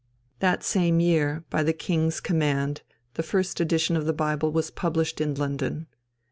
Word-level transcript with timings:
That 0.39 0.63
same 0.63 0.99
year, 0.99 1.45
by 1.51 1.61
the 1.61 1.73
King's 1.73 2.19
command, 2.21 2.81
the 3.13 3.21
first 3.21 3.59
edition 3.59 3.95
of 3.95 4.07
the 4.07 4.13
Bible 4.13 4.51
was 4.51 4.71
published 4.71 5.21
in 5.21 5.35
London. 5.35 5.85